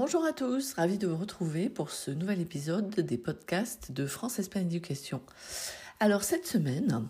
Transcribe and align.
Bonjour 0.00 0.24
à 0.24 0.32
tous, 0.32 0.74
ravi 0.74 0.96
de 0.96 1.08
vous 1.08 1.16
retrouver 1.16 1.68
pour 1.68 1.90
ce 1.90 2.12
nouvel 2.12 2.40
épisode 2.40 2.88
des 3.00 3.18
podcasts 3.18 3.90
de 3.90 4.06
France 4.06 4.38
Espagne 4.38 4.66
Éducation. 4.66 5.20
Alors 5.98 6.22
cette 6.22 6.46
semaine, 6.46 7.08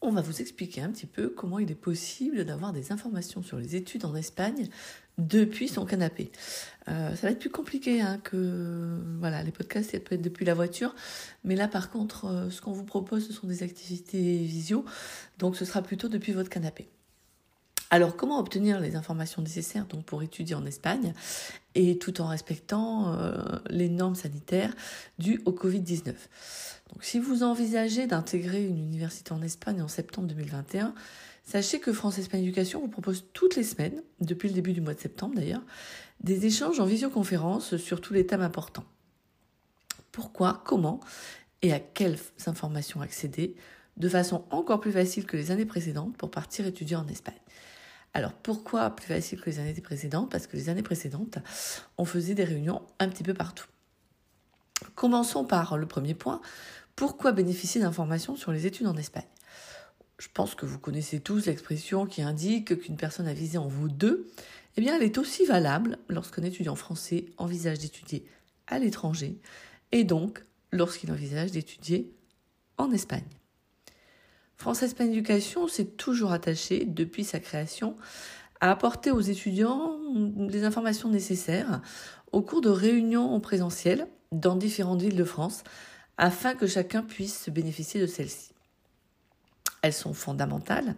on 0.00 0.10
va 0.10 0.22
vous 0.22 0.40
expliquer 0.40 0.80
un 0.80 0.88
petit 0.88 1.04
peu 1.04 1.28
comment 1.28 1.58
il 1.58 1.70
est 1.70 1.74
possible 1.74 2.46
d'avoir 2.46 2.72
des 2.72 2.90
informations 2.90 3.42
sur 3.42 3.58
les 3.58 3.76
études 3.76 4.06
en 4.06 4.16
Espagne 4.16 4.68
depuis 5.18 5.68
son 5.68 5.84
canapé. 5.84 6.32
Euh, 6.88 7.14
ça 7.14 7.26
va 7.26 7.32
être 7.32 7.38
plus 7.38 7.50
compliqué 7.50 8.00
hein, 8.00 8.18
que 8.24 8.98
voilà 9.18 9.42
les 9.42 9.52
podcasts, 9.52 9.90
ça 9.90 10.00
peut 10.00 10.14
être 10.14 10.22
depuis 10.22 10.46
la 10.46 10.54
voiture, 10.54 10.94
mais 11.44 11.54
là 11.54 11.68
par 11.68 11.90
contre, 11.90 12.24
euh, 12.24 12.48
ce 12.48 12.62
qu'on 12.62 12.72
vous 12.72 12.84
propose, 12.84 13.26
ce 13.26 13.34
sont 13.34 13.46
des 13.46 13.62
activités 13.62 14.38
visio, 14.38 14.86
donc 15.36 15.54
ce 15.54 15.66
sera 15.66 15.82
plutôt 15.82 16.08
depuis 16.08 16.32
votre 16.32 16.48
canapé. 16.48 16.88
Alors, 17.90 18.16
comment 18.16 18.38
obtenir 18.38 18.80
les 18.80 18.96
informations 18.96 19.42
nécessaires 19.42 19.86
donc, 19.86 20.04
pour 20.04 20.22
étudier 20.22 20.54
en 20.54 20.66
Espagne 20.66 21.12
et 21.74 21.98
tout 21.98 22.20
en 22.20 22.26
respectant 22.26 23.14
euh, 23.14 23.36
les 23.68 23.88
normes 23.88 24.14
sanitaires 24.14 24.74
dues 25.18 25.40
au 25.44 25.52
Covid-19 25.52 26.06
Donc, 26.06 27.02
si 27.02 27.18
vous 27.18 27.42
envisagez 27.42 28.06
d'intégrer 28.06 28.64
une 28.64 28.78
université 28.78 29.32
en 29.32 29.42
Espagne 29.42 29.82
en 29.82 29.88
septembre 29.88 30.28
2021, 30.28 30.94
sachez 31.44 31.78
que 31.78 31.92
France 31.92 32.18
Espagne 32.18 32.42
Éducation 32.42 32.80
vous 32.80 32.88
propose 32.88 33.26
toutes 33.32 33.54
les 33.54 33.64
semaines, 33.64 34.02
depuis 34.20 34.48
le 34.48 34.54
début 34.54 34.72
du 34.72 34.80
mois 34.80 34.94
de 34.94 35.00
septembre 35.00 35.34
d'ailleurs, 35.36 35.62
des 36.20 36.46
échanges 36.46 36.80
en 36.80 36.86
visioconférence 36.86 37.76
sur 37.76 38.00
tous 38.00 38.14
les 38.14 38.26
thèmes 38.26 38.40
importants. 38.40 38.84
Pourquoi, 40.10 40.62
comment? 40.64 41.00
Et 41.60 41.72
à 41.72 41.80
quelles 41.80 42.18
informations 42.46 43.00
accéder? 43.02 43.56
De 43.96 44.08
façon 44.08 44.44
encore 44.50 44.80
plus 44.80 44.92
facile 44.92 45.26
que 45.26 45.36
les 45.36 45.50
années 45.50 45.66
précédentes 45.66 46.16
pour 46.16 46.30
partir 46.30 46.66
étudier 46.66 46.96
en 46.96 47.06
Espagne. 47.08 47.34
Alors 48.14 48.32
pourquoi 48.32 48.90
plus 48.90 49.08
facile 49.08 49.40
que 49.40 49.50
les 49.50 49.58
années 49.58 49.74
précédentes? 49.80 50.30
Parce 50.30 50.46
que 50.46 50.56
les 50.56 50.68
années 50.68 50.82
précédentes, 50.82 51.38
on 51.98 52.04
faisait 52.04 52.34
des 52.34 52.44
réunions 52.44 52.82
un 53.00 53.08
petit 53.08 53.24
peu 53.24 53.34
partout. 53.34 53.66
Commençons 54.94 55.44
par 55.44 55.76
le 55.76 55.86
premier 55.86 56.14
point. 56.14 56.40
Pourquoi 56.94 57.32
bénéficier 57.32 57.80
d'informations 57.80 58.36
sur 58.36 58.52
les 58.52 58.66
études 58.66 58.86
en 58.86 58.96
Espagne? 58.96 59.26
Je 60.18 60.28
pense 60.32 60.54
que 60.54 60.64
vous 60.64 60.78
connaissez 60.78 61.18
tous 61.18 61.46
l'expression 61.46 62.06
qui 62.06 62.22
indique 62.22 62.80
qu'une 62.80 62.96
personne 62.96 63.26
a 63.26 63.34
visé 63.34 63.58
en 63.58 63.66
vaut 63.66 63.88
deux. 63.88 64.30
Eh 64.76 64.80
bien, 64.80 64.94
elle 64.94 65.02
est 65.02 65.18
aussi 65.18 65.44
valable 65.44 65.98
lorsqu'un 66.08 66.44
étudiant 66.44 66.76
français 66.76 67.26
envisage 67.36 67.80
d'étudier 67.80 68.24
à 68.68 68.78
l'étranger 68.78 69.38
et 69.90 70.04
donc 70.04 70.44
lorsqu'il 70.70 71.10
envisage 71.10 71.50
d'étudier 71.50 72.14
en 72.78 72.92
Espagne. 72.92 73.24
France 74.56 74.82
Espagne 74.82 75.10
Éducation 75.10 75.68
s'est 75.68 75.84
toujours 75.84 76.32
attachée, 76.32 76.84
depuis 76.84 77.24
sa 77.24 77.40
création, 77.40 77.96
à 78.60 78.70
apporter 78.70 79.10
aux 79.10 79.20
étudiants 79.20 79.98
les 80.48 80.64
informations 80.64 81.08
nécessaires 81.08 81.82
au 82.32 82.42
cours 82.42 82.60
de 82.60 82.70
réunions 82.70 83.34
en 83.34 83.40
présentiel 83.40 84.06
dans 84.32 84.56
différentes 84.56 85.02
villes 85.02 85.16
de 85.16 85.24
France, 85.24 85.62
afin 86.16 86.54
que 86.54 86.66
chacun 86.66 87.02
puisse 87.02 87.48
bénéficier 87.48 88.00
de 88.00 88.06
celles-ci. 88.06 88.52
Elles 89.82 89.92
sont 89.92 90.14
fondamentales 90.14 90.96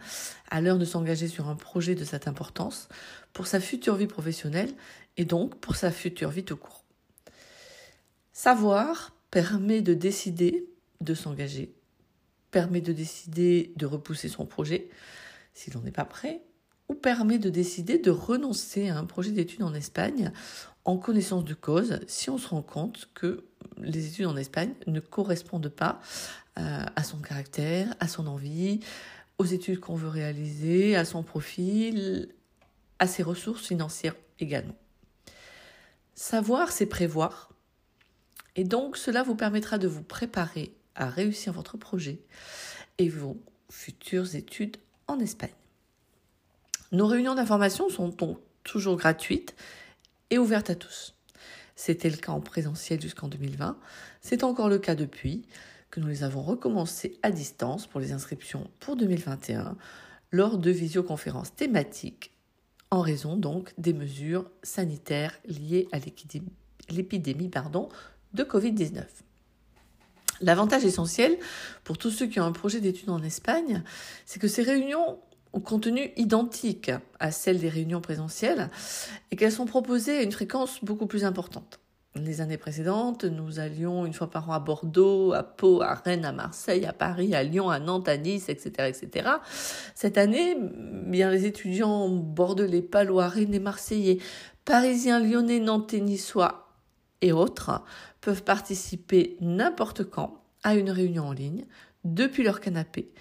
à 0.48 0.60
l'heure 0.60 0.78
de 0.78 0.84
s'engager 0.84 1.26
sur 1.26 1.48
un 1.48 1.56
projet 1.56 1.94
de 1.94 2.04
cette 2.04 2.28
importance 2.28 2.88
pour 3.32 3.46
sa 3.46 3.58
future 3.58 3.96
vie 3.96 4.06
professionnelle 4.06 4.72
et 5.16 5.24
donc 5.24 5.56
pour 5.56 5.74
sa 5.76 5.90
future 5.90 6.30
vie 6.30 6.44
tout 6.44 6.56
court. 6.56 6.84
Savoir 8.32 9.16
permet 9.30 9.82
de 9.82 9.92
décider 9.92 10.68
de 11.00 11.14
s'engager 11.14 11.75
permet 12.56 12.80
de 12.80 12.94
décider 12.94 13.74
de 13.76 13.84
repousser 13.84 14.30
son 14.30 14.46
projet 14.46 14.88
s'il 15.52 15.76
n'en 15.76 15.84
est 15.84 15.90
pas 15.90 16.06
prêt, 16.06 16.40
ou 16.88 16.94
permet 16.94 17.38
de 17.38 17.50
décider 17.50 17.98
de 17.98 18.10
renoncer 18.10 18.88
à 18.88 18.96
un 18.96 19.04
projet 19.04 19.30
d'études 19.30 19.62
en 19.62 19.74
Espagne 19.74 20.32
en 20.86 20.96
connaissance 20.96 21.44
de 21.44 21.52
cause 21.52 22.00
si 22.06 22.30
on 22.30 22.38
se 22.38 22.48
rend 22.48 22.62
compte 22.62 23.10
que 23.12 23.44
les 23.76 24.06
études 24.06 24.24
en 24.24 24.38
Espagne 24.38 24.72
ne 24.86 25.00
correspondent 25.00 25.68
pas 25.68 26.00
euh, 26.58 26.86
à 26.96 27.02
son 27.04 27.18
caractère, 27.18 27.94
à 28.00 28.08
son 28.08 28.26
envie, 28.26 28.80
aux 29.36 29.44
études 29.44 29.78
qu'on 29.78 29.96
veut 29.96 30.08
réaliser, 30.08 30.96
à 30.96 31.04
son 31.04 31.22
profil, 31.22 32.30
à 32.98 33.06
ses 33.06 33.22
ressources 33.22 33.66
financières 33.66 34.16
également. 34.40 34.78
Savoir, 36.14 36.72
c'est 36.72 36.86
prévoir. 36.86 37.50
Et 38.54 38.64
donc, 38.64 38.96
cela 38.96 39.22
vous 39.22 39.36
permettra 39.36 39.76
de 39.76 39.88
vous 39.88 40.02
préparer 40.02 40.74
à 40.96 41.08
réussir 41.08 41.52
votre 41.52 41.76
projet 41.76 42.18
et 42.98 43.08
vos 43.08 43.40
futures 43.70 44.34
études 44.34 44.76
en 45.06 45.18
Espagne. 45.20 45.50
Nos 46.92 47.06
réunions 47.06 47.34
d'information 47.34 47.88
sont 47.88 48.08
donc 48.08 48.38
toujours 48.64 48.96
gratuites 48.96 49.54
et 50.30 50.38
ouvertes 50.38 50.70
à 50.70 50.74
tous. 50.74 51.14
C'était 51.74 52.10
le 52.10 52.16
cas 52.16 52.32
en 52.32 52.40
présentiel 52.40 53.00
jusqu'en 53.00 53.28
2020. 53.28 53.78
C'est 54.22 54.44
encore 54.44 54.68
le 54.68 54.78
cas 54.78 54.94
depuis 54.94 55.46
que 55.90 56.00
nous 56.00 56.08
les 56.08 56.24
avons 56.24 56.42
recommencées 56.42 57.18
à 57.22 57.30
distance 57.30 57.86
pour 57.86 58.00
les 58.00 58.12
inscriptions 58.12 58.70
pour 58.80 58.96
2021 58.96 59.76
lors 60.32 60.58
de 60.58 60.70
visioconférences 60.70 61.54
thématiques 61.54 62.32
en 62.90 63.00
raison 63.00 63.36
donc 63.36 63.74
des 63.78 63.92
mesures 63.92 64.50
sanitaires 64.62 65.38
liées 65.46 65.88
à 65.92 65.98
l'épidémie 65.98 67.50
de 68.32 68.44
Covid-19. 68.44 69.25
L'avantage 70.40 70.84
essentiel 70.84 71.36
pour 71.84 71.98
tous 71.98 72.10
ceux 72.10 72.26
qui 72.26 72.40
ont 72.40 72.44
un 72.44 72.52
projet 72.52 72.80
d'études 72.80 73.10
en 73.10 73.22
Espagne, 73.22 73.82
c'est 74.24 74.38
que 74.38 74.48
ces 74.48 74.62
réunions 74.62 75.18
ont 75.52 75.60
contenu 75.60 76.10
identique 76.16 76.90
à 77.18 77.30
celles 77.30 77.58
des 77.58 77.68
réunions 77.68 78.00
présentielles 78.00 78.70
et 79.30 79.36
qu'elles 79.36 79.52
sont 79.52 79.64
proposées 79.64 80.18
à 80.18 80.22
une 80.22 80.32
fréquence 80.32 80.84
beaucoup 80.84 81.06
plus 81.06 81.24
importante. 81.24 81.80
Les 82.14 82.40
années 82.40 82.56
précédentes, 82.56 83.24
nous 83.24 83.58
allions 83.60 84.06
une 84.06 84.14
fois 84.14 84.30
par 84.30 84.48
an 84.48 84.54
à 84.54 84.58
Bordeaux, 84.58 85.32
à 85.34 85.42
Pau, 85.42 85.82
à 85.82 85.94
Rennes, 85.94 86.24
à 86.24 86.32
Marseille, 86.32 86.86
à 86.86 86.94
Paris, 86.94 87.34
à 87.34 87.42
Lyon, 87.42 87.68
à 87.68 87.78
Nantes, 87.78 88.08
à 88.08 88.16
Nice, 88.16 88.48
etc., 88.48 88.88
etc. 88.88 89.28
Cette 89.94 90.16
année, 90.16 90.56
bien 90.58 91.30
les 91.30 91.44
étudiants 91.44 92.08
bordelais, 92.08 92.80
palois, 92.80 93.30
et 93.36 93.58
marseillais, 93.58 94.18
parisiens, 94.64 95.20
lyonnais, 95.20 95.60
nantais, 95.60 96.00
niçois 96.00 96.66
et 97.20 97.32
autres 97.32 97.82
peuvent 98.26 98.42
participer 98.42 99.36
n'importe 99.40 100.02
quand 100.02 100.42
à 100.64 100.74
une 100.74 100.90
réunion 100.90 101.28
en 101.28 101.32
ligne 101.32 101.64
depuis 102.02 102.42
leur 102.42 102.60
canapé. 102.60 103.12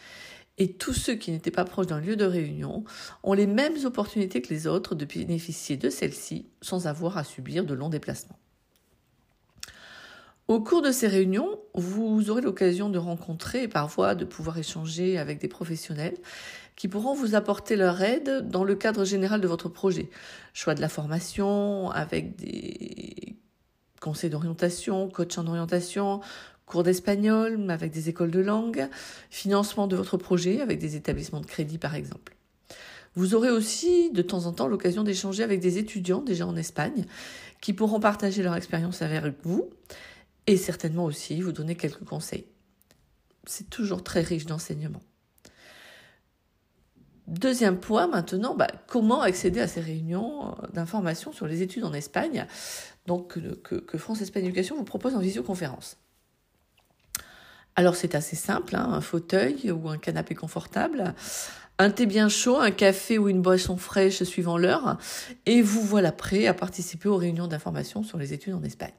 Et 0.58 0.74
tous 0.74 0.94
ceux 0.94 1.14
qui 1.14 1.30
n'étaient 1.30 1.52
pas 1.52 1.64
proches 1.64 1.86
d'un 1.86 2.00
lieu 2.00 2.16
de 2.16 2.26
réunion 2.26 2.84
ont 3.22 3.34
les 3.34 3.46
mêmes 3.46 3.86
opportunités 3.86 4.42
que 4.42 4.52
les 4.52 4.66
autres 4.66 4.96
de 4.96 5.06
bénéficier 5.06 5.78
de 5.78 5.92
celle-ci 5.92 6.48
sans 6.60 6.88
avoir 6.88 7.20
à 7.20 7.24
subir 7.24 7.66
de 7.66 7.76
longs 7.76 7.90
déplacements. 7.90 8.40
Au 10.48 10.60
cours 10.60 10.82
de 10.82 10.92
ces 10.92 11.08
réunions, 11.08 11.60
vous 11.76 12.32
aurez 12.32 12.42
l'occasion 12.42 12.90
de 12.90 12.98
rencontrer 12.98 13.62
et 13.62 13.68
parfois 13.68 14.16
de 14.16 14.26
pouvoir 14.26 14.58
échanger 14.58 15.20
avec 15.20 15.40
des 15.40 15.48
professionnels 15.48 16.18
qui 16.76 16.88
pourront 16.88 17.14
vous 17.14 17.36
apporter 17.36 17.76
leur 17.76 18.02
aide 18.02 18.50
dans 18.50 18.64
le 18.64 18.74
cadre 18.74 19.06
général 19.06 19.40
de 19.40 19.48
votre 19.48 19.70
projet. 19.70 20.10
Choix 20.56 20.74
de 20.74 20.82
la 20.82 20.90
formation 20.90 21.92
avec 21.92 22.36
des 22.38 23.36
conseil 24.06 24.30
d'orientation, 24.30 25.10
coach 25.10 25.36
en 25.40 25.48
orientation, 25.48 26.22
cours 26.68 26.84
d'espagnol 26.84 27.72
avec 27.72 27.92
des 27.92 28.08
écoles 28.08 28.30
de 28.30 28.40
langue, 28.40 28.88
financement 29.32 29.88
de 29.88 29.96
votre 29.96 30.16
projet 30.18 30.62
avec 30.62 30.78
des 30.78 30.96
établissements 30.96 31.42
de 31.42 31.48
crédit 31.48 31.80
par 31.80 31.96
exemple. 31.96 32.36
Vous 33.16 33.34
aurez 33.34 33.50
aussi 33.50 34.12
de 34.12 34.22
temps 34.22 34.46
en 34.46 34.52
temps 34.52 34.68
l'occasion 34.68 35.04
d'échanger 35.04 35.42
avec 35.42 35.60
des 35.60 35.80
étudiants 35.80 36.22
déjà 36.22 36.46
en 36.46 36.56
Espagne 36.56 37.06
qui 37.62 37.74
pourront 37.74 38.00
partager 38.00 38.44
leur 38.44 38.56
expérience 38.56 39.02
avec 39.02 39.34
vous 39.44 39.72
et 40.46 40.58
certainement 40.58 41.06
aussi 41.06 41.42
vous 41.42 41.52
donner 41.52 41.76
quelques 41.76 42.06
conseils. 42.06 42.46
C'est 43.48 43.72
toujours 43.72 44.04
très 44.04 44.22
riche 44.22 44.46
d'enseignements. 44.46 45.02
Deuxième 47.40 47.78
point 47.78 48.08
maintenant, 48.08 48.56
bah, 48.56 48.68
comment 48.88 49.22
accéder 49.22 49.60
à 49.60 49.68
ces 49.68 49.82
réunions 49.82 50.48
euh, 50.48 50.68
d'information 50.74 51.34
sur 51.34 51.48
les 51.48 51.62
études 51.62 51.84
en 51.84 51.94
Espagne, 51.94 52.48
donc 53.08 53.38
que, 53.62 53.98
France 53.98 54.22
Espagne 54.22 54.46
Éducation 54.46 54.78
vous 54.78 54.86
propose 54.86 55.16
en 55.16 55.20
visioconférence. 55.20 55.98
Alors 57.76 57.98
c'est 57.98 58.16
assez 58.16 58.38
simple, 58.38 58.78
hein, 58.78 58.88
un 58.90 59.02
fauteuil 59.02 59.70
ou 59.70 59.90
un 59.90 59.98
canapé 59.98 60.34
confortable, 60.34 61.14
un 61.78 61.90
thé 61.90 62.06
bien 62.06 62.30
chaud, 62.30 62.58
un 62.58 62.72
café 62.72 63.18
ou 63.18 63.28
une 63.28 63.42
boisson 63.42 63.76
fraîche 63.76 64.24
suivant 64.24 64.58
l'heure, 64.58 64.98
et 65.46 65.62
vous 65.62 65.82
voilà 65.82 66.14
prêt 66.14 66.48
à 66.48 66.54
participer 66.54 67.10
aux 67.10 67.18
réunions 67.18 67.48
d'information 67.48 68.02
sur 68.04 68.18
les 68.18 68.32
études 68.32 68.54
en 68.54 68.64
Espagne. 68.64 68.94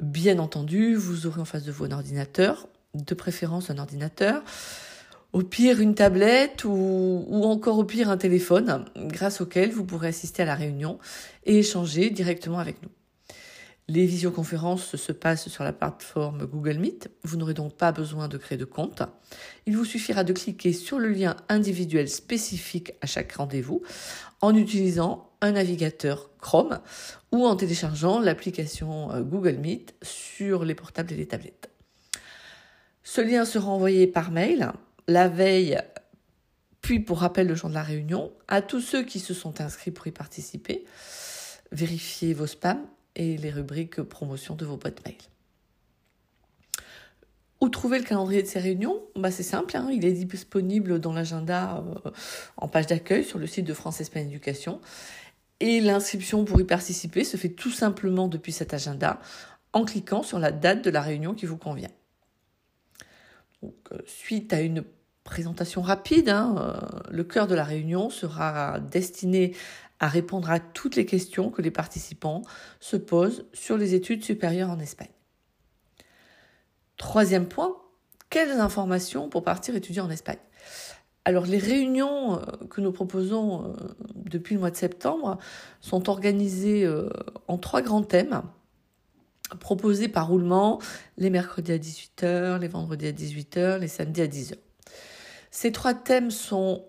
Bien 0.00 0.38
entendu, 0.38 0.94
vous 0.94 1.26
aurez 1.26 1.40
en 1.40 1.44
face 1.44 1.64
de 1.64 1.72
vous 1.72 1.86
un 1.86 1.90
ordinateur, 1.90 2.68
de 2.94 3.14
préférence 3.14 3.68
un 3.68 3.78
ordinateur, 3.78 4.44
au 5.32 5.42
pire 5.42 5.80
une 5.80 5.94
tablette 5.94 6.64
ou, 6.64 7.26
encore 7.44 7.78
au 7.78 7.84
pire 7.84 8.10
un 8.10 8.16
téléphone, 8.16 8.84
grâce 8.96 9.40
auquel 9.40 9.70
vous 9.70 9.84
pourrez 9.84 10.08
assister 10.08 10.42
à 10.42 10.46
la 10.46 10.54
réunion 10.54 10.98
et 11.44 11.58
échanger 11.58 12.10
directement 12.10 12.58
avec 12.58 12.82
nous. 12.82 12.88
Les 13.90 14.04
visioconférences 14.04 14.96
se 14.96 15.12
passent 15.12 15.48
sur 15.48 15.64
la 15.64 15.72
plateforme 15.72 16.44
Google 16.44 16.76
Meet. 16.76 17.10
Vous 17.24 17.38
n'aurez 17.38 17.54
donc 17.54 17.74
pas 17.74 17.90
besoin 17.90 18.28
de 18.28 18.36
créer 18.36 18.58
de 18.58 18.66
compte. 18.66 19.02
Il 19.64 19.78
vous 19.78 19.86
suffira 19.86 20.24
de 20.24 20.34
cliquer 20.34 20.74
sur 20.74 20.98
le 20.98 21.08
lien 21.08 21.36
individuel 21.48 22.10
spécifique 22.10 22.92
à 23.00 23.06
chaque 23.06 23.32
rendez-vous 23.32 23.80
en 24.42 24.54
utilisant 24.54 25.30
un 25.40 25.52
navigateur 25.52 26.28
Chrome 26.38 26.80
ou 27.32 27.46
en 27.46 27.56
téléchargeant 27.56 28.20
l'application 28.20 29.10
euh, 29.10 29.22
Google 29.22 29.56
Meet 29.56 29.94
sur 30.02 30.64
les 30.64 30.74
portables 30.74 31.12
et 31.14 31.16
les 31.16 31.26
tablettes. 31.26 31.70
Ce 33.02 33.22
lien 33.22 33.46
sera 33.46 33.70
envoyé 33.70 34.06
par 34.06 34.30
mail 34.30 34.72
la 35.08 35.26
veille, 35.26 35.80
puis 36.82 37.00
pour 37.00 37.18
rappel 37.18 37.48
le 37.48 37.54
jour 37.54 37.70
de 37.70 37.74
la 37.74 37.82
réunion, 37.82 38.30
à 38.46 38.62
tous 38.62 38.80
ceux 38.80 39.02
qui 39.02 39.18
se 39.18 39.34
sont 39.34 39.60
inscrits 39.60 39.90
pour 39.90 40.06
y 40.06 40.12
participer. 40.12 40.84
Vérifiez 41.72 42.34
vos 42.34 42.46
spams 42.46 42.86
et 43.16 43.36
les 43.36 43.50
rubriques 43.50 44.00
promotion 44.02 44.54
de 44.54 44.64
vos 44.64 44.76
boîtes 44.76 45.04
mail. 45.04 45.16
Où 47.60 47.68
trouver 47.70 47.98
le 47.98 48.04
calendrier 48.04 48.42
de 48.42 48.46
ces 48.46 48.60
réunions? 48.60 49.02
Bah, 49.16 49.32
C'est 49.32 49.42
simple, 49.42 49.76
hein. 49.76 49.88
il 49.90 50.04
est 50.04 50.12
disponible 50.12 51.00
dans 51.00 51.12
l'agenda 51.12 51.82
euh, 52.06 52.10
en 52.56 52.68
page 52.68 52.86
d'accueil 52.86 53.24
sur 53.24 53.38
le 53.38 53.48
site 53.48 53.66
de 53.66 53.74
France 53.74 54.00
Espagne 54.00 54.28
Éducation. 54.28 54.80
Et 55.58 55.80
l'inscription 55.80 56.44
pour 56.44 56.60
y 56.60 56.64
participer 56.64 57.24
se 57.24 57.36
fait 57.36 57.48
tout 57.48 57.72
simplement 57.72 58.28
depuis 58.28 58.52
cet 58.52 58.74
agenda 58.74 59.18
en 59.72 59.84
cliquant 59.84 60.22
sur 60.22 60.38
la 60.38 60.52
date 60.52 60.84
de 60.84 60.90
la 60.90 61.00
réunion 61.00 61.34
qui 61.34 61.46
vous 61.46 61.56
convient. 61.56 61.90
Euh, 63.64 63.98
suite 64.06 64.52
à 64.52 64.60
une 64.60 64.84
présentation 65.28 65.82
rapide, 65.82 66.30
hein, 66.30 66.54
euh, 66.58 67.00
le 67.10 67.22
cœur 67.22 67.46
de 67.46 67.54
la 67.54 67.62
réunion 67.62 68.08
sera 68.08 68.80
destiné 68.80 69.54
à 70.00 70.08
répondre 70.08 70.50
à 70.50 70.58
toutes 70.58 70.96
les 70.96 71.04
questions 71.04 71.50
que 71.50 71.60
les 71.60 71.70
participants 71.70 72.42
se 72.80 72.96
posent 72.96 73.44
sur 73.52 73.76
les 73.76 73.94
études 73.94 74.24
supérieures 74.24 74.70
en 74.70 74.78
Espagne. 74.78 75.10
Troisième 76.96 77.46
point, 77.46 77.76
quelles 78.30 78.58
informations 78.58 79.28
pour 79.28 79.44
partir 79.44 79.76
étudier 79.76 80.00
en 80.00 80.08
Espagne? 80.08 80.38
Alors 81.26 81.44
les 81.44 81.58
réunions 81.58 82.38
euh, 82.38 82.66
que 82.70 82.80
nous 82.80 82.92
proposons 82.92 83.66
euh, 83.66 83.74
depuis 84.14 84.54
le 84.54 84.60
mois 84.60 84.70
de 84.70 84.76
septembre 84.76 85.36
sont 85.82 86.08
organisées 86.08 86.88
en 87.48 87.58
trois 87.58 87.82
grands 87.82 88.02
thèmes 88.02 88.42
proposés 89.60 90.08
par 90.08 90.28
roulement 90.28 90.80
les 91.18 91.30
mercredis 91.30 91.72
à 91.72 91.78
18h, 91.78 92.60
les 92.60 92.68
vendredis 92.68 93.06
à 93.06 93.12
18h, 93.12 93.78
les 93.78 93.88
samedis 93.88 94.22
à 94.22 94.26
10h. 94.26 94.54
Ces 95.50 95.72
trois 95.72 95.94
thèmes 95.94 96.30
sont 96.30 96.84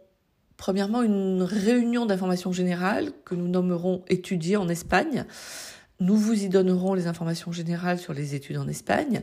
premièrement 0.57 1.01
une 1.01 1.41
réunion 1.43 2.05
d'information 2.05 2.51
générale 2.51 3.11
que 3.23 3.35
nous 3.35 3.47
nommerons 3.47 4.03
étudier 4.09 4.57
en 4.57 4.67
Espagne. 4.67 5.25
Nous 5.99 6.17
vous 6.17 6.43
y 6.43 6.49
donnerons 6.49 6.93
les 6.93 7.07
informations 7.07 7.51
générales 7.51 7.99
sur 7.99 8.13
les 8.13 8.35
études 8.35 8.57
en 8.57 8.67
Espagne 8.67 9.21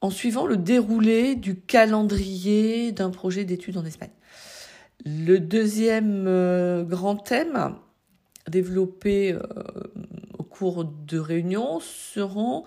en 0.00 0.10
suivant 0.10 0.46
le 0.46 0.56
déroulé 0.56 1.34
du 1.34 1.56
calendrier 1.56 2.92
d'un 2.92 3.10
projet 3.10 3.44
d'études 3.44 3.76
en 3.76 3.84
Espagne. 3.84 4.10
Le 5.04 5.38
deuxième 5.38 6.26
euh, 6.26 6.84
grand 6.84 7.16
thème 7.16 7.74
développé 8.48 9.32
euh, 9.32 9.40
au 10.38 10.42
cours 10.42 10.84
de 10.84 11.18
réunions 11.18 11.80
seront 11.80 12.64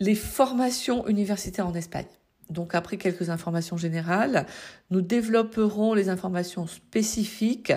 les 0.00 0.14
formations 0.14 1.06
universitaires 1.06 1.66
en 1.66 1.74
Espagne. 1.74 2.06
Donc 2.50 2.74
après 2.74 2.96
quelques 2.96 3.30
informations 3.30 3.76
générales, 3.76 4.46
nous 4.90 5.02
développerons 5.02 5.94
les 5.94 6.08
informations 6.08 6.66
spécifiques 6.66 7.72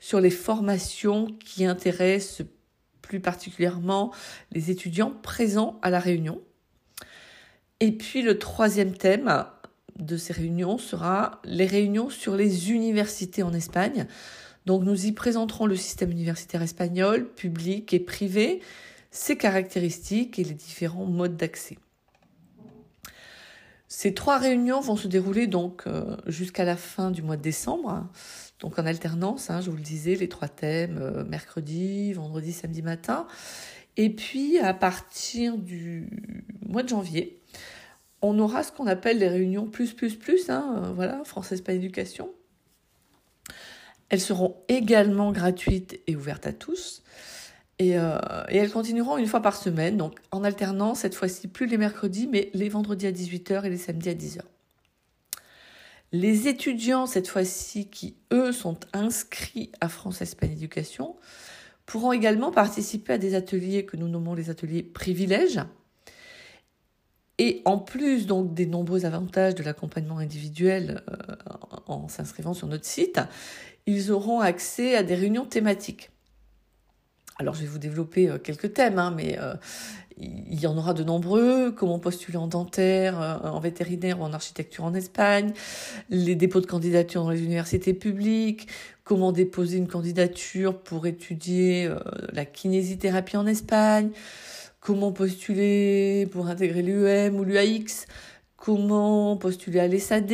sur 0.00 0.20
les 0.20 0.30
formations 0.30 1.28
qui 1.44 1.64
intéressent 1.64 2.46
plus 3.00 3.20
particulièrement 3.20 4.12
les 4.50 4.70
étudiants 4.70 5.12
présents 5.22 5.78
à 5.82 5.90
la 5.90 5.98
réunion. 5.98 6.40
Et 7.80 7.92
puis 7.92 8.22
le 8.22 8.38
troisième 8.38 8.94
thème 8.94 9.44
de 9.98 10.16
ces 10.16 10.32
réunions 10.32 10.78
sera 10.78 11.40
les 11.44 11.66
réunions 11.66 12.10
sur 12.10 12.36
les 12.36 12.70
universités 12.70 13.42
en 13.42 13.52
Espagne. 13.52 14.06
Donc 14.66 14.84
nous 14.84 15.06
y 15.06 15.12
présenterons 15.12 15.66
le 15.66 15.76
système 15.76 16.10
universitaire 16.10 16.62
espagnol, 16.62 17.28
public 17.28 17.92
et 17.92 18.00
privé, 18.00 18.60
ses 19.10 19.36
caractéristiques 19.36 20.38
et 20.38 20.44
les 20.44 20.54
différents 20.54 21.06
modes 21.06 21.36
d'accès. 21.36 21.76
Ces 23.94 24.14
trois 24.14 24.38
réunions 24.38 24.80
vont 24.80 24.96
se 24.96 25.06
dérouler 25.06 25.46
donc 25.46 25.82
euh, 25.86 26.16
jusqu'à 26.26 26.64
la 26.64 26.76
fin 26.76 27.10
du 27.10 27.20
mois 27.20 27.36
de 27.36 27.42
décembre, 27.42 28.08
donc 28.58 28.78
en 28.78 28.86
alternance, 28.86 29.50
hein, 29.50 29.60
je 29.60 29.68
vous 29.68 29.76
le 29.76 29.82
disais, 29.82 30.14
les 30.14 30.30
trois 30.30 30.48
thèmes, 30.48 30.96
euh, 30.96 31.24
mercredi, 31.24 32.14
vendredi, 32.14 32.54
samedi 32.54 32.80
matin. 32.80 33.26
Et 33.98 34.08
puis 34.08 34.58
à 34.58 34.72
partir 34.72 35.58
du 35.58 36.08
mois 36.66 36.82
de 36.82 36.88
janvier, 36.88 37.38
on 38.22 38.38
aura 38.38 38.62
ce 38.62 38.72
qu'on 38.72 38.86
appelle 38.86 39.18
les 39.18 39.28
réunions 39.28 39.66
plus 39.66 39.92
plus 39.92 40.16
plus, 40.16 40.48
hein, 40.48 40.84
euh, 40.84 40.92
voilà, 40.94 41.22
France-Espagne 41.26 41.76
Éducation. 41.76 42.30
Elles 44.08 44.22
seront 44.22 44.56
également 44.68 45.32
gratuites 45.32 46.00
et 46.06 46.16
ouvertes 46.16 46.46
à 46.46 46.54
tous. 46.54 47.02
Et, 47.82 47.98
euh, 47.98 48.16
et, 48.48 48.58
elles 48.58 48.70
continueront 48.70 49.18
une 49.18 49.26
fois 49.26 49.40
par 49.40 49.56
semaine, 49.56 49.96
donc 49.96 50.20
en 50.30 50.44
alternant 50.44 50.94
cette 50.94 51.16
fois-ci 51.16 51.48
plus 51.48 51.66
les 51.66 51.78
mercredis, 51.78 52.28
mais 52.30 52.48
les 52.54 52.68
vendredis 52.68 53.08
à 53.08 53.10
18h 53.10 53.64
et 53.64 53.70
les 53.70 53.76
samedis 53.76 54.08
à 54.08 54.14
10h. 54.14 54.40
Les 56.12 56.46
étudiants, 56.46 57.06
cette 57.06 57.26
fois-ci, 57.26 57.88
qui 57.88 58.14
eux 58.32 58.52
sont 58.52 58.78
inscrits 58.92 59.72
à 59.80 59.88
France-Espagne 59.88 60.52
Éducation, 60.52 61.16
pourront 61.84 62.12
également 62.12 62.52
participer 62.52 63.14
à 63.14 63.18
des 63.18 63.34
ateliers 63.34 63.84
que 63.84 63.96
nous 63.96 64.06
nommons 64.06 64.34
les 64.34 64.48
ateliers 64.48 64.84
privilèges, 64.84 65.58
et 67.38 67.62
en 67.64 67.78
plus 67.78 68.26
donc 68.26 68.54
des 68.54 68.66
nombreux 68.66 69.06
avantages 69.06 69.56
de 69.56 69.64
l'accompagnement 69.64 70.18
individuel 70.18 71.02
euh, 71.10 71.34
en 71.88 72.06
s'inscrivant 72.06 72.54
sur 72.54 72.68
notre 72.68 72.84
site, 72.84 73.18
ils 73.86 74.12
auront 74.12 74.38
accès 74.38 74.94
à 74.94 75.02
des 75.02 75.16
réunions 75.16 75.46
thématiques. 75.46 76.11
Alors 77.38 77.54
je 77.54 77.62
vais 77.62 77.66
vous 77.66 77.78
développer 77.78 78.28
euh, 78.28 78.38
quelques 78.38 78.74
thèmes, 78.74 78.98
hein, 78.98 79.12
mais 79.16 79.38
euh, 79.38 79.54
il 80.18 80.60
y 80.60 80.66
en 80.66 80.76
aura 80.76 80.94
de 80.94 81.02
nombreux. 81.02 81.72
Comment 81.72 81.98
postuler 81.98 82.36
en 82.36 82.46
dentaire, 82.46 83.40
en 83.44 83.58
vétérinaire 83.60 84.20
ou 84.20 84.24
en 84.24 84.32
architecture 84.32 84.84
en 84.84 84.94
Espagne, 84.94 85.52
les 86.10 86.36
dépôts 86.36 86.60
de 86.60 86.66
candidature 86.66 87.24
dans 87.24 87.30
les 87.30 87.42
universités 87.42 87.94
publiques, 87.94 88.68
comment 89.04 89.32
déposer 89.32 89.78
une 89.78 89.88
candidature 89.88 90.78
pour 90.78 91.06
étudier 91.06 91.90
la 92.32 92.44
kinésithérapie 92.44 93.38
en 93.38 93.46
Espagne, 93.46 94.10
comment 94.80 95.12
postuler 95.12 96.28
pour 96.30 96.46
intégrer 96.46 96.82
l'UM 96.82 97.36
ou 97.40 97.44
l'UAX, 97.44 98.06
comment 98.56 99.36
postuler 99.36 99.80
à 99.80 99.88
l'ESAD, 99.88 100.32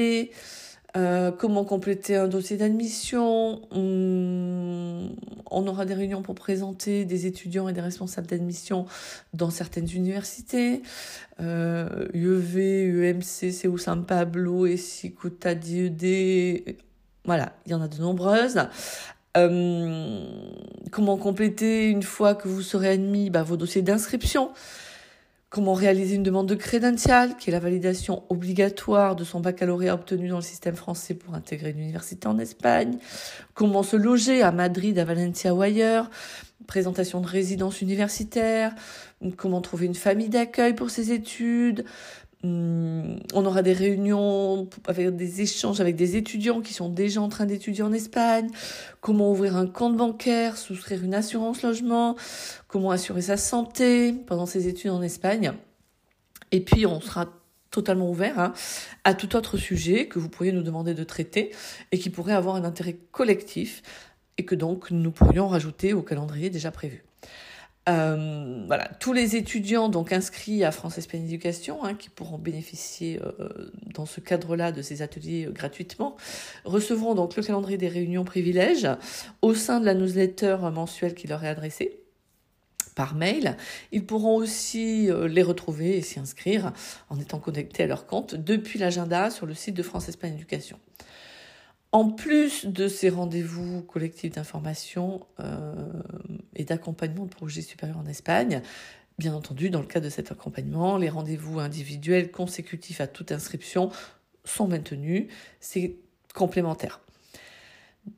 euh, 0.96 1.30
comment 1.30 1.64
compléter 1.64 2.16
un 2.16 2.28
dossier 2.28 2.56
d'admission. 2.56 3.60
On, 3.72 5.66
aura 5.66 5.84
des 5.84 5.94
réunions 5.94 6.22
pour 6.22 6.34
présenter 6.34 7.04
des 7.04 7.26
étudiants 7.26 7.68
et 7.68 7.72
des 7.72 7.80
responsables 7.80 8.26
d'admission 8.26 8.86
dans 9.34 9.50
certaines 9.50 9.90
universités. 9.90 10.82
Euh, 11.40 12.08
UEV, 12.14 12.88
UMC, 12.88 13.52
CEU 13.52 13.76
San 13.78 14.04
Pablo, 14.06 14.66
ESICUTA, 14.66 15.54
DED. 15.54 16.76
Voilà, 17.24 17.52
il 17.66 17.72
y 17.72 17.74
en 17.74 17.82
a 17.82 17.88
de 17.88 18.00
nombreuses. 18.00 18.60
Euh, 19.36 20.26
comment 20.90 21.16
compléter 21.18 21.88
une 21.88 22.02
fois 22.02 22.34
que 22.34 22.48
vous 22.48 22.62
serez 22.62 22.88
admis 22.88 23.28
bah, 23.30 23.42
vos 23.42 23.56
dossiers 23.56 23.82
d'inscription 23.82 24.50
Comment 25.50 25.72
réaliser 25.72 26.16
une 26.16 26.22
demande 26.22 26.46
de 26.46 26.54
crédential, 26.54 27.38
qui 27.38 27.48
est 27.48 27.52
la 27.54 27.58
validation 27.58 28.22
obligatoire 28.28 29.16
de 29.16 29.24
son 29.24 29.40
baccalauréat 29.40 29.94
obtenu 29.94 30.28
dans 30.28 30.36
le 30.36 30.42
système 30.42 30.76
français 30.76 31.14
pour 31.14 31.34
intégrer 31.34 31.70
une 31.70 31.78
université 31.78 32.28
en 32.28 32.38
Espagne? 32.38 32.98
Comment 33.54 33.82
se 33.82 33.96
loger 33.96 34.42
à 34.42 34.52
Madrid, 34.52 34.98
à 34.98 35.06
Valencia 35.06 35.54
ou 35.54 35.62
ailleurs? 35.62 36.10
Présentation 36.66 37.22
de 37.22 37.26
résidence 37.26 37.80
universitaire. 37.80 38.74
Comment 39.38 39.62
trouver 39.62 39.86
une 39.86 39.94
famille 39.94 40.28
d'accueil 40.28 40.74
pour 40.74 40.90
ses 40.90 41.12
études? 41.12 41.86
On 42.44 43.18
aura 43.32 43.62
des 43.62 43.72
réunions 43.72 44.68
avec 44.86 45.16
des 45.16 45.40
échanges 45.40 45.80
avec 45.80 45.96
des 45.96 46.16
étudiants 46.16 46.60
qui 46.60 46.72
sont 46.72 46.88
déjà 46.88 47.20
en 47.20 47.28
train 47.28 47.46
d'étudier 47.46 47.82
en 47.82 47.92
Espagne, 47.92 48.48
comment 49.00 49.30
ouvrir 49.32 49.56
un 49.56 49.66
compte 49.66 49.96
bancaire, 49.96 50.56
souscrire 50.56 51.02
une 51.02 51.14
assurance 51.14 51.62
logement, 51.62 52.16
comment 52.68 52.90
assurer 52.90 53.22
sa 53.22 53.36
santé 53.36 54.12
pendant 54.12 54.46
ses 54.46 54.68
études 54.68 54.92
en 54.92 55.02
Espagne. 55.02 55.52
Et 56.52 56.60
puis 56.60 56.86
on 56.86 57.00
sera 57.00 57.26
totalement 57.70 58.08
ouvert 58.08 58.38
hein, 58.38 58.52
à 59.04 59.14
tout 59.14 59.36
autre 59.36 59.56
sujet 59.56 60.06
que 60.06 60.18
vous 60.18 60.28
pourriez 60.28 60.52
nous 60.52 60.62
demander 60.62 60.94
de 60.94 61.04
traiter 61.04 61.50
et 61.92 61.98
qui 61.98 62.08
pourrait 62.08 62.32
avoir 62.32 62.54
un 62.54 62.64
intérêt 62.64 62.96
collectif 63.10 63.82
et 64.38 64.44
que 64.44 64.54
donc 64.54 64.90
nous 64.90 65.10
pourrions 65.10 65.48
rajouter 65.48 65.92
au 65.92 66.02
calendrier 66.02 66.50
déjà 66.50 66.70
prévu. 66.70 67.07
Euh, 67.88 68.64
voilà, 68.66 68.88
tous 69.00 69.12
les 69.12 69.36
étudiants 69.36 69.88
donc 69.88 70.12
inscrits 70.12 70.62
à 70.62 70.72
France 70.72 70.98
Espagne 70.98 71.24
Éducation, 71.24 71.84
hein, 71.84 71.94
qui 71.94 72.10
pourront 72.10 72.36
bénéficier 72.36 73.18
euh, 73.22 73.70
dans 73.94 74.04
ce 74.04 74.20
cadre-là 74.20 74.72
de 74.72 74.82
ces 74.82 75.00
ateliers 75.00 75.46
euh, 75.46 75.52
gratuitement, 75.52 76.16
recevront 76.64 77.14
donc 77.14 77.36
le 77.36 77.42
calendrier 77.42 77.78
des 77.78 77.88
réunions 77.88 78.24
privilèges 78.24 78.88
au 79.40 79.54
sein 79.54 79.80
de 79.80 79.86
la 79.86 79.94
newsletter 79.94 80.58
mensuelle 80.72 81.14
qui 81.14 81.26
leur 81.26 81.42
est 81.44 81.48
adressée 81.48 82.00
par 82.94 83.14
mail. 83.14 83.56
Ils 83.92 84.04
pourront 84.04 84.34
aussi 84.34 85.08
les 85.28 85.42
retrouver 85.42 85.96
et 85.96 86.02
s'y 86.02 86.18
inscrire 86.18 86.72
en 87.10 87.20
étant 87.20 87.38
connectés 87.38 87.84
à 87.84 87.86
leur 87.86 88.06
compte 88.06 88.34
depuis 88.34 88.80
l'agenda 88.80 89.30
sur 89.30 89.46
le 89.46 89.54
site 89.54 89.76
de 89.76 89.84
France 89.84 90.08
Espagne 90.08 90.34
Éducation. 90.34 90.80
En 91.92 92.10
plus 92.10 92.66
de 92.66 92.88
ces 92.88 93.08
rendez-vous 93.08 93.82
collectifs 93.82 94.32
d'information 94.32 95.24
et 96.58 96.64
d'accompagnement 96.64 97.24
de 97.24 97.30
projets 97.30 97.62
supérieurs 97.62 97.98
en 97.98 98.06
Espagne, 98.06 98.60
bien 99.18 99.34
entendu, 99.34 99.70
dans 99.70 99.80
le 99.80 99.86
cadre 99.86 100.04
de 100.04 100.10
cet 100.10 100.30
accompagnement, 100.30 100.96
les 100.96 101.08
rendez-vous 101.08 101.58
individuels 101.58 102.30
consécutifs 102.30 103.00
à 103.00 103.06
toute 103.06 103.32
inscription 103.32 103.90
sont 104.44 104.68
maintenus. 104.68 105.26
C'est 105.60 105.96
complémentaire. 106.34 107.00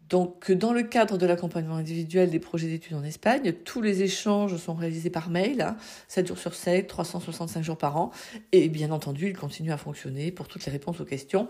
Donc, 0.08 0.52
dans 0.52 0.72
le 0.72 0.82
cadre 0.82 1.18
de 1.18 1.26
l'accompagnement 1.26 1.76
individuel 1.76 2.30
des 2.30 2.38
projets 2.38 2.68
d'études 2.68 2.96
en 2.96 3.02
Espagne, 3.02 3.52
tous 3.64 3.80
les 3.80 4.02
échanges 4.02 4.56
sont 4.56 4.74
réalisés 4.74 5.10
par 5.10 5.30
mail, 5.30 5.74
7 6.08 6.24
hein, 6.24 6.28
jours 6.28 6.38
sur 6.38 6.54
7, 6.54 6.86
365 6.86 7.62
jours 7.62 7.78
par 7.78 7.96
an. 7.96 8.10
Et 8.52 8.68
bien 8.68 8.90
entendu, 8.92 9.28
ils 9.28 9.36
continuent 9.36 9.72
à 9.72 9.76
fonctionner 9.76 10.30
pour 10.30 10.46
toutes 10.46 10.64
les 10.66 10.72
réponses 10.72 11.00
aux 11.00 11.04
questions. 11.04 11.48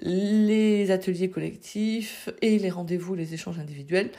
Les 0.00 0.90
ateliers 0.90 1.30
collectifs 1.30 2.28
et 2.42 2.58
les 2.58 2.70
rendez-vous, 2.70 3.14
les 3.14 3.34
échanges 3.34 3.58
individuels 3.58 4.10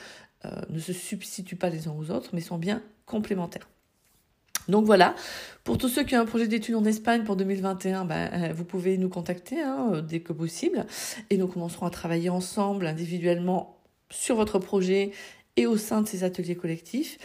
euh, 0.46 0.50
ne 0.70 0.80
se 0.80 0.94
substituent 0.94 1.56
pas 1.56 1.70
les 1.70 1.88
uns 1.88 1.96
aux 1.98 2.12
autres, 2.12 2.32
mais 2.34 2.42
sont 2.42 2.58
bien 2.58 2.82
complémentaires. 3.06 3.68
Donc 4.68 4.86
voilà, 4.86 5.16
pour 5.64 5.78
tous 5.78 5.90
ceux 5.90 6.04
qui 6.04 6.16
ont 6.16 6.20
un 6.20 6.26
projet 6.26 6.48
d'études 6.48 6.76
en 6.76 6.86
Espagne 6.86 7.24
pour 7.24 7.36
2021, 7.36 8.06
ben, 8.06 8.30
euh, 8.34 8.54
vous 8.54 8.66
pouvez 8.66 8.98
nous 8.98 9.10
contacter 9.10 9.62
hein, 9.62 9.90
euh, 9.94 10.02
dès 10.02 10.22
que 10.22 10.34
possible 10.34 10.86
et 11.30 11.38
nous 11.38 11.48
commencerons 11.48 11.86
à 11.86 11.90
travailler 11.90 12.30
ensemble 12.30 12.88
individuellement 12.88 13.78
sur 14.10 14.36
votre 14.36 14.60
projet 14.60 15.12
et 15.58 15.66
au 15.66 15.78
sein 15.78 16.02
de 16.02 16.08
ces 16.08 16.24
ateliers 16.24 16.56
collectifs. 16.56 17.18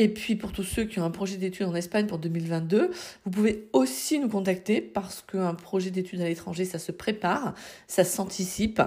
Et 0.00 0.08
puis 0.08 0.36
pour 0.36 0.52
tous 0.52 0.62
ceux 0.62 0.84
qui 0.84 1.00
ont 1.00 1.04
un 1.04 1.10
projet 1.10 1.36
d'études 1.36 1.66
en 1.66 1.74
Espagne 1.74 2.06
pour 2.06 2.18
2022, 2.18 2.90
vous 3.24 3.30
pouvez 3.30 3.68
aussi 3.72 4.20
nous 4.20 4.28
contacter 4.28 4.80
parce 4.80 5.22
qu'un 5.22 5.54
projet 5.54 5.90
d'études 5.90 6.20
à 6.20 6.28
l'étranger, 6.28 6.64
ça 6.64 6.78
se 6.78 6.92
prépare, 6.92 7.54
ça 7.88 8.04
s'anticipe 8.04 8.80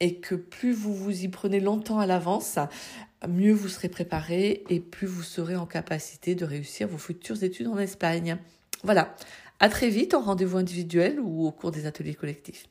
et 0.00 0.16
que 0.16 0.34
plus 0.34 0.72
vous 0.72 0.94
vous 0.94 1.24
y 1.24 1.28
prenez 1.28 1.58
longtemps 1.58 2.00
à 2.00 2.06
l'avance, 2.06 2.58
mieux 3.26 3.54
vous 3.54 3.68
serez 3.68 3.88
préparé 3.88 4.62
et 4.68 4.78
plus 4.78 5.06
vous 5.06 5.22
serez 5.22 5.56
en 5.56 5.64
capacité 5.64 6.34
de 6.34 6.44
réussir 6.44 6.86
vos 6.86 6.98
futures 6.98 7.42
études 7.42 7.68
en 7.68 7.78
Espagne. 7.78 8.36
Voilà. 8.84 9.16
À 9.58 9.70
très 9.70 9.88
vite 9.88 10.12
en 10.12 10.20
rendez-vous 10.20 10.58
individuel 10.58 11.18
ou 11.18 11.46
au 11.46 11.52
cours 11.52 11.70
des 11.70 11.86
ateliers 11.86 12.14
collectifs. 12.14 12.66